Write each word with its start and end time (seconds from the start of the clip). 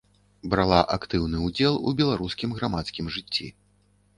Брала 0.53 0.77
актыўны 0.95 1.43
ўдзел 1.49 1.77
у 1.91 1.93
беларускім 1.99 2.57
грамадскім 2.61 3.13
жыцці. 3.19 3.47